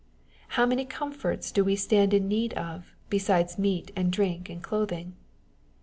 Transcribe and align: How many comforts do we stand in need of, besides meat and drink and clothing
How 0.57 0.65
many 0.65 0.83
comforts 0.83 1.51
do 1.51 1.63
we 1.63 1.75
stand 1.75 2.11
in 2.11 2.27
need 2.27 2.55
of, 2.55 2.95
besides 3.11 3.59
meat 3.59 3.91
and 3.95 4.11
drink 4.11 4.49
and 4.49 4.63
clothing 4.63 5.13